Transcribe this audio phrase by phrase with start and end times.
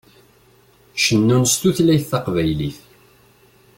[1.03, 2.77] Cennun s tutlayt taqbaylit.